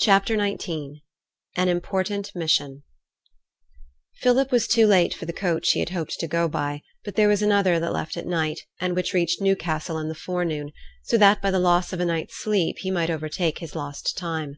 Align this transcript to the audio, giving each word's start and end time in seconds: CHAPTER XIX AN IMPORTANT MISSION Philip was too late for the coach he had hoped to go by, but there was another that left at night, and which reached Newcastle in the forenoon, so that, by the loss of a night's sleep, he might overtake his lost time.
CHAPTER 0.00 0.34
XIX 0.36 0.98
AN 1.54 1.68
IMPORTANT 1.68 2.32
MISSION 2.34 2.82
Philip 4.16 4.50
was 4.50 4.66
too 4.66 4.88
late 4.88 5.14
for 5.14 5.24
the 5.24 5.32
coach 5.32 5.70
he 5.70 5.78
had 5.78 5.90
hoped 5.90 6.18
to 6.18 6.26
go 6.26 6.48
by, 6.48 6.82
but 7.04 7.14
there 7.14 7.28
was 7.28 7.42
another 7.42 7.78
that 7.78 7.92
left 7.92 8.16
at 8.16 8.26
night, 8.26 8.62
and 8.80 8.96
which 8.96 9.12
reached 9.14 9.40
Newcastle 9.40 9.98
in 9.98 10.08
the 10.08 10.16
forenoon, 10.16 10.72
so 11.04 11.16
that, 11.16 11.40
by 11.40 11.52
the 11.52 11.60
loss 11.60 11.92
of 11.92 12.00
a 12.00 12.04
night's 12.04 12.34
sleep, 12.36 12.78
he 12.80 12.90
might 12.90 13.08
overtake 13.08 13.60
his 13.60 13.76
lost 13.76 14.18
time. 14.18 14.56